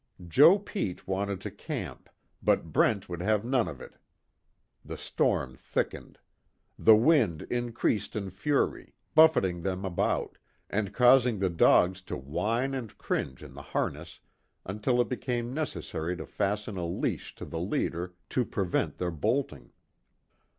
[0.27, 2.09] Joe Pete wanted to camp,
[2.41, 3.99] but Brent would have none of it.
[4.83, 6.17] The storm thickened.
[6.79, 10.39] The wind increased in fury, buffeting them about,
[10.71, 14.19] and causing the dogs to whine and cringe in the harness
[14.65, 19.71] until it became necessary to fasten a leash to the leader to prevent their bolting.